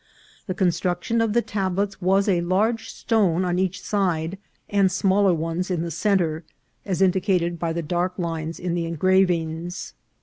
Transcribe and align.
The 0.47 0.55
construction 0.55 1.21
of 1.21 1.33
the 1.33 1.43
tablets 1.43 2.01
was 2.01 2.27
a 2.27 2.41
large 2.41 2.89
stone 2.91 3.45
on 3.45 3.59
each 3.59 3.79
side, 3.83 4.39
and 4.67 4.91
smaller 4.91 5.31
ones 5.31 5.69
in 5.69 5.83
the 5.83 5.91
centre, 5.91 6.43
as 6.87 7.03
indicated 7.03 7.59
by 7.59 7.71
the 7.71 7.83
dark 7.83 8.17
lines 8.17 8.59
in 8.59 8.73
the 8.73 8.87
engravings. 8.87 9.93